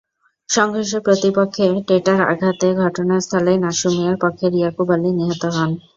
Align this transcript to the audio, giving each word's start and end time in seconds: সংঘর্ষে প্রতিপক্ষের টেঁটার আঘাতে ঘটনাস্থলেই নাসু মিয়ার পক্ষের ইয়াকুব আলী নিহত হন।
সংঘর্ষে 0.49 0.99
প্রতিপক্ষের 1.07 1.71
টেঁটার 1.87 2.19
আঘাতে 2.31 2.67
ঘটনাস্থলেই 2.81 3.57
নাসু 3.63 3.87
মিয়ার 3.95 4.17
পক্ষের 4.23 4.51
ইয়াকুব 4.55 4.87
আলী 4.95 5.09
নিহত 5.19 5.43
হন। 5.55 5.71